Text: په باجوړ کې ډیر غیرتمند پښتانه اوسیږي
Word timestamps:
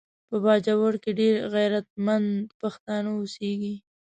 په 0.27 0.35
باجوړ 0.43 0.93
کې 1.03 1.11
ډیر 1.19 1.35
غیرتمند 1.53 2.29
پښتانه 2.61 3.09
اوسیږي 3.17 3.75